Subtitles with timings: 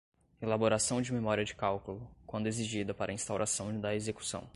[0.41, 4.49] elaboração de memória de cálculo, quando exigida para instauração da execução